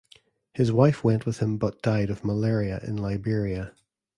[0.55, 3.75] His wife went with him but died of malaria in Liberia.